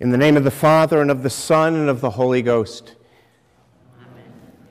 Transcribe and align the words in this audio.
In 0.00 0.10
the 0.10 0.16
name 0.16 0.36
of 0.36 0.44
the 0.44 0.52
Father, 0.52 1.02
and 1.02 1.10
of 1.10 1.24
the 1.24 1.30
Son, 1.30 1.74
and 1.74 1.88
of 1.88 2.00
the 2.00 2.10
Holy 2.10 2.40
Ghost. 2.40 2.94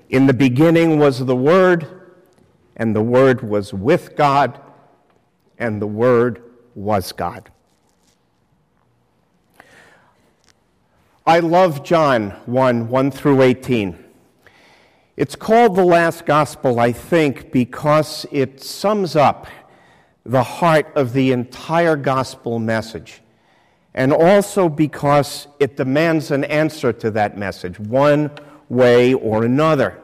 In 0.09 0.25
the 0.25 0.33
beginning 0.33 1.00
was 1.00 1.25
the 1.25 1.35
Word, 1.35 1.85
and 2.77 2.96
the 2.96 3.01
Word 3.01 3.42
was 3.42 3.74
with 3.74 4.16
God, 4.16 4.58
and 5.59 5.82
the 5.82 5.87
Word 5.87 6.42
was 6.75 7.11
God. 7.11 7.51
I 11.26 11.39
love 11.39 11.84
John 11.84 12.30
1 12.46 12.88
1 12.88 13.12
through 13.12 13.41
18. 13.41 14.02
It's 15.18 15.36
called 15.36 15.75
the 15.75 15.84
last 15.84 16.25
gospel, 16.25 16.80
I 16.80 16.94
think, 16.94 17.52
because 17.52 18.25
it 18.32 18.64
sums 18.64 19.18
up 19.18 19.48
the 20.25 20.44
heart 20.44 20.89
of 20.96 21.12
the 21.12 21.34
entire 21.34 21.98
gospel 21.98 22.59
message 22.59 23.21
and 23.98 24.14
also 24.14 24.70
because 24.70 25.48
it 25.59 25.75
demands 25.75 26.30
an 26.30 26.44
answer 26.44 26.94
to 26.94 27.09
that 27.09 27.35
message, 27.35 27.80
one 27.80 28.30
way 28.70 29.16
or 29.16 29.44
another. 29.44 29.99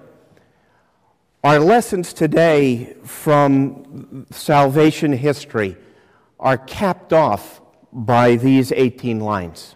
Our 1.44 1.60
lessons 1.60 2.12
today 2.12 2.96
from 3.06 4.26
salvation 4.32 5.14
history 5.14 5.78
are 6.40 6.58
capped 6.58 7.14
off 7.14 7.62
by 7.92 8.36
these 8.36 8.72
18 8.72 9.20
lines. 9.20 9.76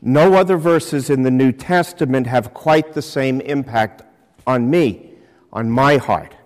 No 0.00 0.34
other 0.34 0.56
verses 0.56 1.10
in 1.10 1.24
the 1.24 1.32
New 1.32 1.50
Testament 1.50 2.28
have 2.28 2.54
quite 2.54 2.92
the 2.92 3.02
same 3.02 3.40
impact 3.40 4.04
on 4.46 4.70
me, 4.70 5.10
on 5.52 5.68
my 5.68 5.96
heart. 5.96 6.36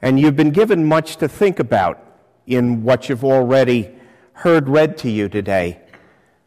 And 0.00 0.18
you've 0.18 0.34
been 0.34 0.50
given 0.50 0.84
much 0.84 1.18
to 1.18 1.28
think 1.28 1.60
about 1.60 2.04
in 2.48 2.82
what 2.82 3.08
you've 3.08 3.24
already 3.24 3.92
heard 4.32 4.68
read 4.68 4.98
to 4.98 5.10
you 5.10 5.28
today. 5.28 5.80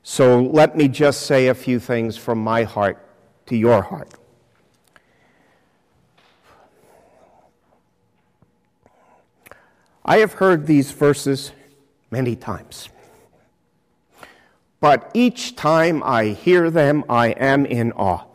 So 0.03 0.41
let 0.41 0.77
me 0.77 0.88
just 0.88 1.21
say 1.21 1.48
a 1.48 1.55
few 1.55 1.80
things 1.80 2.17
from 2.17 2.39
my 2.39 2.63
heart 2.63 3.02
to 3.48 3.55
your 3.55 3.82
heart. 3.82 4.13
I 10.04 10.18
have 10.18 10.34
heard 10.34 10.68
these 10.68 10.91
verses 10.91 11.51
many 12.12 12.35
times. 12.35 12.90
But 14.79 15.10
each 15.15 15.55
time 15.55 16.04
I 16.04 16.26
hear 16.26 16.70
them, 16.70 17.04
I 17.10 17.29
am 17.29 17.65
in 17.65 17.91
awe. 17.93 18.26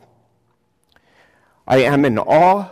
I 1.69 1.79
am 1.83 2.05
in 2.05 2.19
awe 2.19 2.69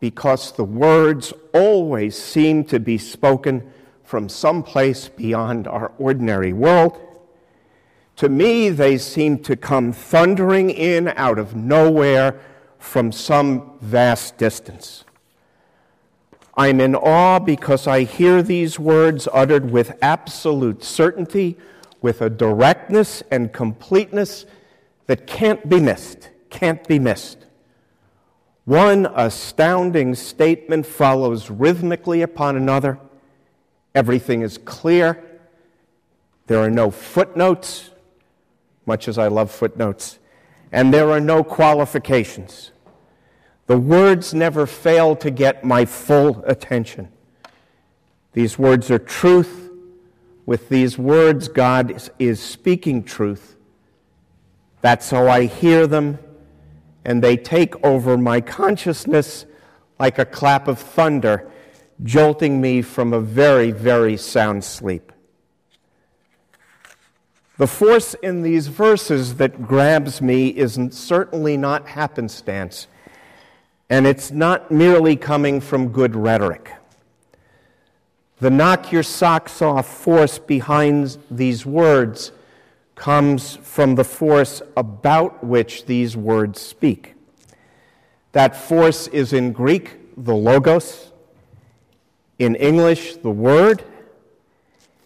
because 0.00 0.52
the 0.52 0.64
words 0.64 1.32
always 1.54 2.14
seem 2.20 2.64
to 2.64 2.78
be 2.78 2.98
spoken 2.98 3.72
from 4.04 4.28
some 4.28 4.62
place 4.62 5.08
beyond 5.08 5.66
our 5.66 5.92
ordinary 5.98 6.52
world. 6.52 6.98
To 8.16 8.28
me, 8.28 8.68
they 8.68 8.98
seem 8.98 9.38
to 9.40 9.56
come 9.56 9.92
thundering 9.92 10.70
in 10.70 11.08
out 11.16 11.38
of 11.38 11.56
nowhere 11.56 12.40
from 12.78 13.12
some 13.12 13.72
vast 13.80 14.36
distance. 14.36 15.04
I'm 16.54 16.80
in 16.80 16.94
awe 16.94 17.38
because 17.38 17.86
I 17.86 18.02
hear 18.02 18.42
these 18.42 18.78
words 18.78 19.26
uttered 19.32 19.70
with 19.70 19.96
absolute 20.02 20.84
certainty, 20.84 21.56
with 22.02 22.20
a 22.20 22.28
directness 22.28 23.22
and 23.30 23.52
completeness 23.52 24.44
that 25.06 25.26
can't 25.26 25.66
be 25.68 25.80
missed, 25.80 26.28
can't 26.50 26.86
be 26.86 26.98
missed. 26.98 27.46
One 28.64 29.06
astounding 29.06 30.14
statement 30.14 30.86
follows 30.86 31.50
rhythmically 31.50 32.22
upon 32.22 32.56
another 32.56 32.98
Everything 33.94 34.42
is 34.42 34.58
clear. 34.58 35.22
There 36.46 36.58
are 36.58 36.70
no 36.70 36.90
footnotes, 36.90 37.90
much 38.86 39.08
as 39.08 39.18
I 39.18 39.28
love 39.28 39.50
footnotes, 39.50 40.18
and 40.70 40.92
there 40.92 41.10
are 41.10 41.20
no 41.20 41.44
qualifications. 41.44 42.72
The 43.66 43.78
words 43.78 44.34
never 44.34 44.66
fail 44.66 45.14
to 45.16 45.30
get 45.30 45.64
my 45.64 45.84
full 45.84 46.42
attention. 46.46 47.08
These 48.32 48.58
words 48.58 48.90
are 48.90 48.98
truth. 48.98 49.70
With 50.46 50.68
these 50.68 50.98
words, 50.98 51.46
God 51.48 52.10
is 52.18 52.40
speaking 52.40 53.04
truth. 53.04 53.56
That's 54.80 55.10
how 55.10 55.28
I 55.28 55.44
hear 55.44 55.86
them, 55.86 56.18
and 57.04 57.22
they 57.22 57.36
take 57.36 57.82
over 57.84 58.18
my 58.18 58.40
consciousness 58.40 59.46
like 60.00 60.18
a 60.18 60.24
clap 60.24 60.66
of 60.66 60.80
thunder 60.80 61.51
jolting 62.02 62.60
me 62.60 62.82
from 62.82 63.12
a 63.12 63.20
very, 63.20 63.70
very 63.70 64.16
sound 64.16 64.64
sleep. 64.64 65.12
The 67.58 67.66
force 67.66 68.14
in 68.14 68.42
these 68.42 68.66
verses 68.66 69.36
that 69.36 69.66
grabs 69.66 70.20
me 70.20 70.48
is 70.48 70.78
certainly 70.90 71.56
not 71.56 71.86
happenstance, 71.86 72.88
and 73.88 74.06
it's 74.06 74.30
not 74.30 74.70
merely 74.70 75.16
coming 75.16 75.60
from 75.60 75.88
good 75.88 76.16
rhetoric. 76.16 76.72
The 78.40 78.50
knock 78.50 78.90
your 78.90 79.04
socks 79.04 79.62
off 79.62 79.86
force 79.86 80.40
behind 80.40 81.18
these 81.30 81.64
words 81.64 82.32
comes 82.96 83.56
from 83.56 83.94
the 83.94 84.04
force 84.04 84.62
about 84.76 85.44
which 85.44 85.84
these 85.86 86.16
words 86.16 86.60
speak. 86.60 87.14
That 88.32 88.56
force 88.56 89.06
is 89.08 89.32
in 89.32 89.52
Greek, 89.52 89.98
the 90.16 90.34
logos, 90.34 91.11
in 92.42 92.56
English, 92.56 93.14
the 93.18 93.30
Word, 93.30 93.84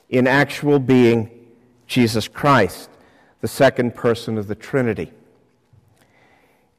in 0.08 0.26
actual 0.26 0.78
being, 0.78 1.28
Jesus 1.86 2.28
Christ, 2.28 2.88
the 3.42 3.48
second 3.48 3.94
person 3.94 4.38
of 4.38 4.46
the 4.46 4.54
Trinity. 4.54 5.12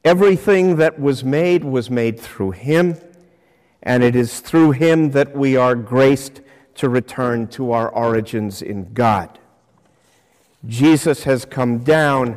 Everything 0.04 0.74
that 0.76 0.98
was 0.98 1.22
made 1.22 1.62
was 1.62 1.90
made 1.90 2.18
through 2.18 2.50
Him, 2.50 2.96
and 3.84 4.02
it 4.02 4.16
is 4.16 4.40
through 4.40 4.72
Him 4.72 5.12
that 5.12 5.36
we 5.36 5.56
are 5.56 5.76
graced 5.76 6.40
to 6.74 6.88
return 6.88 7.46
to 7.48 7.70
our 7.70 7.88
origins 7.90 8.60
in 8.60 8.92
God. 8.92 9.38
Jesus 10.66 11.22
has 11.22 11.44
come 11.44 11.78
down 11.78 12.36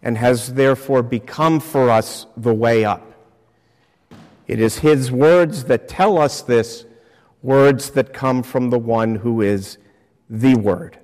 and 0.00 0.16
has 0.16 0.54
therefore 0.54 1.02
become 1.02 1.58
for 1.58 1.90
us 1.90 2.26
the 2.36 2.54
way 2.54 2.84
up. 2.84 3.12
It 4.46 4.60
is 4.60 4.78
His 4.78 5.10
words 5.10 5.64
that 5.64 5.88
tell 5.88 6.18
us 6.18 6.42
this 6.42 6.84
words 7.42 7.90
that 7.90 8.12
come 8.12 8.42
from 8.42 8.70
the 8.70 8.78
one 8.78 9.16
who 9.16 9.40
is 9.42 9.78
the 10.30 10.54
Word. 10.54 10.98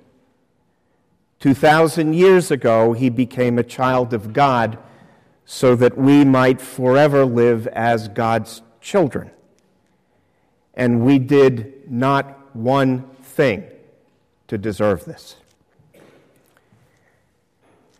2,000 1.39 2.13
years 2.13 2.51
ago, 2.51 2.93
he 2.93 3.09
became 3.09 3.57
a 3.57 3.63
child 3.63 4.13
of 4.13 4.33
God 4.33 4.77
so 5.45 5.75
that 5.75 5.97
we 5.97 6.25
might 6.25 6.61
forever 6.61 7.25
live 7.25 7.67
as 7.67 8.07
God's 8.09 8.61
children. 8.81 9.31
And 10.73 11.05
we 11.05 11.17
did 11.19 11.89
not 11.89 12.55
one 12.55 13.03
thing 13.21 13.63
to 14.47 14.57
deserve 14.57 15.05
this. 15.05 15.35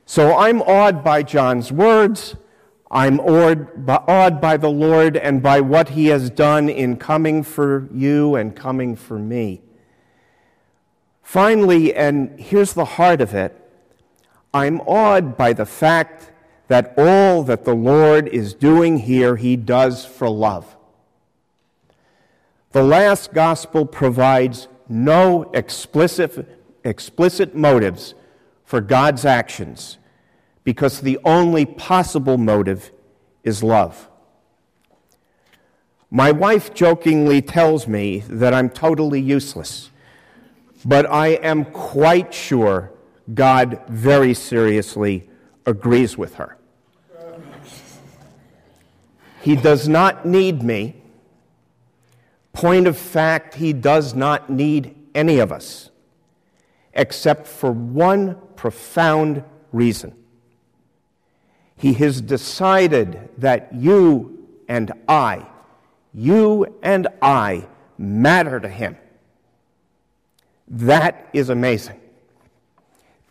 So 0.06 0.36
I'm 0.36 0.62
awed 0.64 1.04
by 1.04 1.24
John's 1.24 1.72
words. 1.72 2.36
I'm 2.92 3.20
awed 3.20 4.42
by 4.42 4.58
the 4.58 4.70
Lord 4.70 5.16
and 5.16 5.44
by 5.44 5.62
what 5.62 5.90
He 5.90 6.08
has 6.08 6.30
done 6.30 6.70
in 6.70 6.98
coming 6.98 7.44
for 7.44 7.88
you 7.94 8.36
and 8.36 8.56
coming 8.56 8.96
for 8.96 9.20
me. 9.20 9.62
Finally, 11.22 11.94
and 11.94 12.40
here's 12.40 12.74
the 12.74 12.86
heart 12.86 13.22
of 13.22 13.36
it 13.36 13.56
I'm 14.54 14.82
awed 14.82 15.38
by 15.38 15.54
the 15.54 15.68
fact 15.68 16.32
that 16.68 16.94
all 16.98 17.44
that 17.44 17.66
the 17.66 17.76
Lord 17.76 18.28
is 18.28 18.56
doing 18.56 18.98
here, 18.98 19.36
He 19.36 19.56
does 19.56 20.06
for 20.06 20.28
love. 20.28 20.76
The 22.72 22.84
last 22.84 23.34
gospel 23.34 23.86
provides 23.86 24.68
no 24.88 25.52
explicit, 25.54 26.60
explicit 26.84 27.56
motives 27.56 28.16
for 28.64 28.82
God's 28.82 29.26
actions 29.26 30.00
because 30.70 31.02
the 31.02 31.18
only 31.26 31.66
possible 31.66 32.38
motive 32.38 32.92
is 33.44 33.64
love. 33.64 34.08
My 36.12 36.32
wife 36.32 36.76
jokingly 36.76 37.42
tells 37.42 37.88
me 37.88 38.20
that 38.30 38.54
I'm 38.54 38.70
totally 38.70 39.20
useless, 39.20 39.90
but 40.86 41.10
I 41.10 41.30
am 41.30 41.66
quite 41.66 42.36
sure 42.36 42.92
God 43.34 43.82
very 43.88 44.36
seriously 44.36 45.28
agrees 45.66 46.20
with 46.20 46.36
her. 46.36 46.56
He 49.42 49.56
does 49.56 49.88
not 49.88 50.24
need 50.24 50.62
me. 50.62 51.02
Point 52.54 52.86
of 52.86 52.96
fact, 52.96 53.56
he 53.56 53.74
does 53.74 54.14
not 54.14 54.52
need 54.52 54.96
any 55.16 55.40
of 55.40 55.52
us, 55.52 55.90
except 56.94 57.48
for 57.48 57.72
one 57.72 58.38
profound 58.56 59.44
reason 59.72 60.14
he 61.80 61.94
has 61.94 62.20
decided 62.20 63.30
that 63.38 63.74
you 63.74 64.48
and 64.68 64.92
I, 65.08 65.48
you 66.14 66.78
and 66.84 67.08
I 67.22 67.68
matter 67.98 68.60
to 68.60 68.68
Him. 68.68 68.98
That 70.68 71.30
is 71.32 71.50
amazing. 71.50 72.00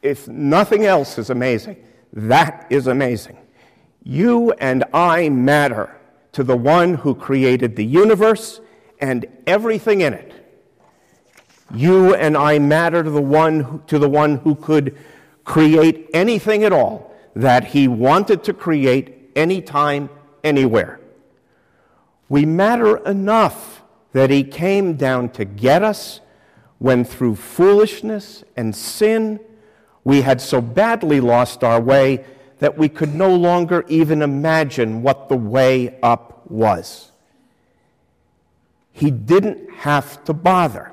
if 0.00 0.28
nothing 0.28 0.86
else 0.86 1.18
is 1.18 1.28
amazing, 1.28 1.76
that 2.12 2.66
is 2.70 2.86
amazing. 2.86 3.36
You 4.02 4.52
and 4.52 4.84
I 4.94 5.28
matter 5.28 5.94
to 6.32 6.42
the 6.42 6.56
one 6.56 6.94
who 6.94 7.14
created 7.14 7.76
the 7.76 7.84
universe 7.84 8.60
and 9.00 9.26
everything 9.46 10.00
in 10.00 10.14
it. 10.14 10.32
You 11.74 12.14
and 12.14 12.36
I 12.36 12.58
matter 12.58 13.02
to 13.02 13.10
the 13.10 13.20
one, 13.20 13.82
to 13.88 13.98
the 13.98 14.08
one 14.08 14.36
who 14.36 14.54
could 14.54 14.96
create 15.44 16.08
anything 16.14 16.64
at 16.64 16.72
all 16.72 17.08
that 17.34 17.64
he 17.66 17.88
wanted 17.88 18.44
to 18.44 18.52
create 18.52 19.30
anytime, 19.36 20.10
anywhere. 20.42 21.00
We 22.28 22.44
matter 22.44 22.98
enough 22.98 23.82
that 24.12 24.30
he 24.30 24.44
came 24.44 24.94
down 24.94 25.30
to 25.30 25.44
get 25.44 25.82
us 25.82 26.20
when 26.78 27.04
through 27.04 27.36
foolishness 27.36 28.44
and 28.56 28.74
sin 28.74 29.40
we 30.04 30.22
had 30.22 30.40
so 30.40 30.60
badly 30.60 31.20
lost 31.20 31.62
our 31.62 31.80
way 31.80 32.24
that 32.58 32.78
we 32.78 32.88
could 32.88 33.14
no 33.14 33.34
longer 33.34 33.84
even 33.88 34.22
imagine 34.22 35.02
what 35.02 35.28
the 35.28 35.36
way 35.36 35.98
up 36.02 36.50
was. 36.50 37.12
He 38.92 39.10
didn't 39.10 39.70
have 39.70 40.24
to 40.24 40.32
bother. 40.32 40.92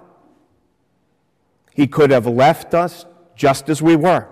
He 1.74 1.88
could 1.88 2.12
have 2.12 2.28
left 2.28 2.74
us 2.74 3.06
just 3.36 3.70
as 3.70 3.82
we 3.82 3.96
were. 3.96 4.28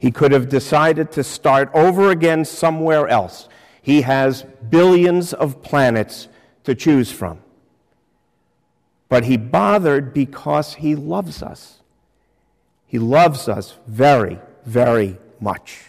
He 0.00 0.10
could 0.10 0.32
have 0.32 0.48
decided 0.48 1.12
to 1.12 1.22
start 1.22 1.70
over 1.74 2.10
again 2.10 2.46
somewhere 2.46 3.06
else. 3.06 3.50
He 3.82 4.00
has 4.00 4.46
billions 4.70 5.34
of 5.34 5.62
planets 5.62 6.26
to 6.64 6.74
choose 6.74 7.12
from. 7.12 7.40
But 9.10 9.24
he 9.24 9.36
bothered 9.36 10.14
because 10.14 10.74
he 10.74 10.94
loves 10.94 11.42
us. 11.42 11.80
He 12.86 12.98
loves 12.98 13.46
us 13.46 13.76
very, 13.86 14.40
very 14.64 15.18
much. 15.38 15.82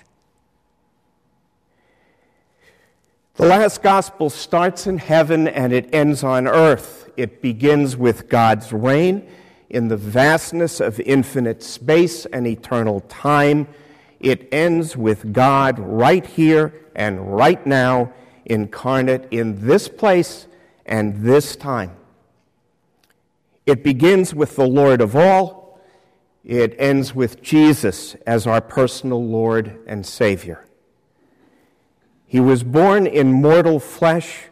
The 3.36 3.46
last 3.46 3.82
gospel 3.82 4.30
starts 4.30 4.88
in 4.88 4.98
heaven 4.98 5.48
and 5.48 5.72
it 5.72 5.88
ends 5.96 6.22
on 6.22 6.50
earth. 6.50 7.10
It 7.16 7.42
begins 7.42 7.96
with 7.96 8.28
God's 8.28 8.74
reign 8.74 9.26
in 9.70 9.88
the 9.88 9.96
vastness 9.96 10.82
of 10.82 11.00
infinite 11.00 11.64
space 11.64 12.26
and 12.26 12.46
eternal 12.46 13.00
time. 13.02 13.70
It 14.22 14.48
ends 14.54 14.96
with 14.96 15.34
God 15.34 15.78
right 15.80 16.26
here 16.26 16.74
and 16.96 17.36
right 17.36 17.66
now, 17.66 18.14
incarnate 18.46 19.28
in 19.32 19.68
this 19.68 19.90
place 19.90 20.48
and 20.86 21.24
this 21.24 21.56
time. 21.56 21.96
It 23.66 23.84
begins 23.84 24.34
with 24.34 24.56
the 24.56 24.68
Lord 24.68 25.02
of 25.02 25.16
all 25.16 25.62
it 26.44 26.76
ends 26.80 27.14
with 27.14 27.42
Jesus 27.42 28.16
as 28.26 28.48
our 28.48 28.62
personal 28.62 29.24
Lord 29.24 29.80
and 29.86 30.06
Savior. 30.06 30.66
He 32.26 32.40
was 32.40 32.64
born 32.64 33.06
in 33.06 33.32
mortal 33.32 33.80
flesh 33.80 34.48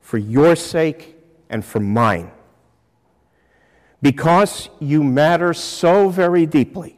for 0.00 0.18
your 0.18 0.56
sake 0.56 1.16
and 1.48 1.64
for 1.64 1.80
mine. 1.80 2.32
Because 4.02 4.68
you 4.80 5.04
matter 5.04 5.52
so 5.52 6.08
very 6.08 6.46
deeply, 6.46 6.97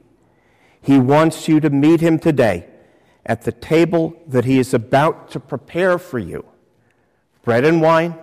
He 0.82 0.98
wants 0.98 1.48
you 1.48 1.60
to 1.60 1.70
meet 1.70 2.00
Him 2.00 2.18
today 2.18 2.66
at 3.24 3.42
the 3.42 3.52
table 3.52 4.20
that 4.26 4.44
He 4.44 4.58
is 4.58 4.74
about 4.74 5.30
to 5.32 5.40
prepare 5.40 5.98
for 5.98 6.18
you 6.18 6.44
bread 7.42 7.64
and 7.64 7.80
wine, 7.80 8.16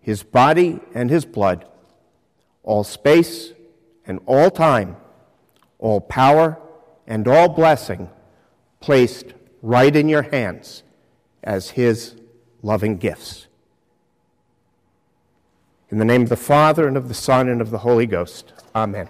His 0.00 0.22
body 0.22 0.80
and 0.94 1.10
His 1.10 1.24
blood, 1.24 1.66
all 2.62 2.84
space 2.84 3.52
and 4.06 4.20
all 4.26 4.50
time 4.50 4.96
all 5.82 6.00
power 6.00 6.58
and 7.08 7.26
all 7.26 7.48
blessing 7.48 8.08
placed 8.80 9.34
right 9.60 9.94
in 9.94 10.08
your 10.08 10.22
hands 10.22 10.84
as 11.42 11.70
His 11.70 12.14
loving 12.62 12.96
gifts. 12.96 13.48
In 15.90 15.98
the 15.98 16.04
name 16.06 16.22
of 16.22 16.30
the 16.30 16.36
Father, 16.36 16.88
and 16.88 16.96
of 16.96 17.08
the 17.08 17.14
Son, 17.14 17.48
and 17.48 17.60
of 17.60 17.70
the 17.70 17.78
Holy 17.78 18.06
Ghost. 18.06 18.54
Amen. 18.74 19.08